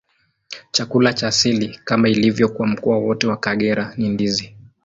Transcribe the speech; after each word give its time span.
Chakula 0.71 1.13
cha 1.13 1.27
asili, 1.27 1.79
kama 1.83 2.09
ilivyo 2.09 2.49
kwa 2.49 2.67
mkoa 2.67 2.97
wote 2.97 3.27
wa 3.27 3.37
Kagera, 3.37 3.93
ni 3.97 4.09
ndizi. 4.09 4.55